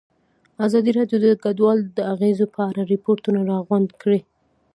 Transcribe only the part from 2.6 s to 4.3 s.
اړه ریپوټونه راغونډ کړي.